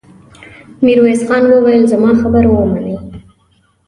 ميرويس 0.83 1.21
خان 1.29 1.43
وويل: 1.51 1.83
زما 1.91 2.11
خبره 2.21 2.49
ومنئ! 2.59 2.97